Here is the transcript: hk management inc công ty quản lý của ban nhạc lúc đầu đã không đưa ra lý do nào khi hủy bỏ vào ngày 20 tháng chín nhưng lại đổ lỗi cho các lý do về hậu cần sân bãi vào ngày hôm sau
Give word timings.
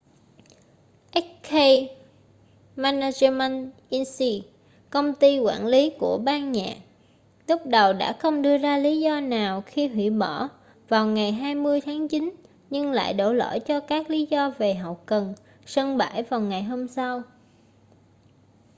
hk 1.13 1.53
management 2.75 3.71
inc 3.89 4.45
công 4.89 5.13
ty 5.15 5.39
quản 5.39 5.65
lý 5.67 5.91
của 5.99 6.17
ban 6.17 6.51
nhạc 6.51 6.77
lúc 7.47 7.61
đầu 7.65 7.93
đã 7.93 8.13
không 8.19 8.41
đưa 8.41 8.57
ra 8.57 8.77
lý 8.77 8.99
do 9.01 9.19
nào 9.19 9.63
khi 9.65 9.87
hủy 9.87 10.09
bỏ 10.09 10.49
vào 10.87 11.07
ngày 11.07 11.31
20 11.31 11.81
tháng 11.81 12.07
chín 12.07 12.31
nhưng 12.69 12.91
lại 12.91 13.13
đổ 13.13 13.33
lỗi 13.33 13.59
cho 13.59 13.79
các 13.79 14.09
lý 14.09 14.25
do 14.29 14.53
về 14.57 14.73
hậu 14.73 14.95
cần 15.05 15.33
sân 15.65 15.97
bãi 15.97 16.23
vào 16.23 16.41
ngày 16.41 16.63
hôm 16.63 16.87
sau 16.87 17.23